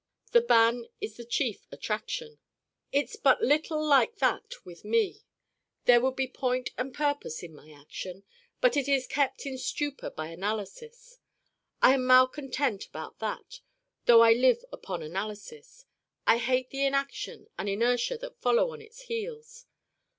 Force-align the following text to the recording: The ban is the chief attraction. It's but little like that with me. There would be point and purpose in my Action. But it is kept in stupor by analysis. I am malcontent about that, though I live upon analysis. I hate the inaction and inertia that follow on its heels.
The 0.31 0.41
ban 0.41 0.87
is 0.99 1.15
the 1.17 1.23
chief 1.23 1.67
attraction. 1.71 2.39
It's 2.91 3.15
but 3.15 3.43
little 3.43 3.85
like 3.85 4.15
that 4.15 4.65
with 4.65 4.83
me. 4.83 5.21
There 5.85 6.01
would 6.01 6.15
be 6.15 6.27
point 6.27 6.71
and 6.75 6.91
purpose 6.91 7.43
in 7.43 7.53
my 7.53 7.69
Action. 7.69 8.23
But 8.61 8.75
it 8.75 8.87
is 8.87 9.05
kept 9.05 9.45
in 9.45 9.59
stupor 9.59 10.09
by 10.09 10.29
analysis. 10.29 11.19
I 11.83 11.93
am 11.93 12.07
malcontent 12.07 12.87
about 12.87 13.19
that, 13.19 13.59
though 14.07 14.21
I 14.21 14.33
live 14.33 14.65
upon 14.71 15.03
analysis. 15.03 15.85
I 16.25 16.39
hate 16.39 16.71
the 16.71 16.83
inaction 16.83 17.47
and 17.59 17.69
inertia 17.69 18.17
that 18.21 18.41
follow 18.41 18.71
on 18.71 18.81
its 18.81 19.01
heels. 19.01 19.67